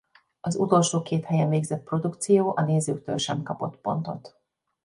Az 0.41 0.55
utolsó 0.55 1.01
két 1.01 1.25
helyen 1.25 1.49
végzett 1.49 1.83
produkció 1.83 2.53
a 2.55 2.61
nézőktől 2.61 3.17
sem 3.17 3.43
kapott 3.43 3.77
pontot. 3.77 4.39